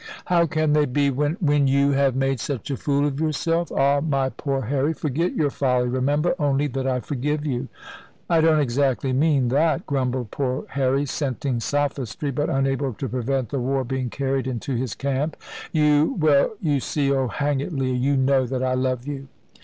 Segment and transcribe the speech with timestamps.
[0.25, 3.71] "How can they be, when?" "When you have made such a fool of yourself?
[3.71, 5.87] Ah, my poor Harry, forget your folly.
[5.89, 7.67] Remember only that I forgive you."
[8.27, 13.59] "I don't exactly mean that," grumbled poor Harry, scenting sophistry, but unable to prevent the
[13.59, 15.37] war being carried into his camp.
[15.71, 19.27] "You well you see Oh, hang it, Leah, you know that I love you."